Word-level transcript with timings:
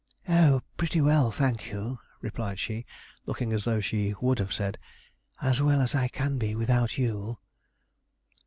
"Oh, 0.27 0.63
pretty 0.77 0.99
well, 0.99 1.31
thank 1.31 1.67
you," 1.69 1.99
replied 2.21 2.57
she, 2.57 2.87
looking 3.27 3.53
as 3.53 3.65
though 3.65 3.79
she 3.79 4.15
would 4.19 4.39
have 4.39 4.51
said, 4.51 4.79
"As 5.43 5.61
well 5.61 5.79
as 5.79 5.93
I 5.93 6.07
can 6.07 6.39
be 6.39 6.55
without 6.55 6.97
you." 6.97 7.37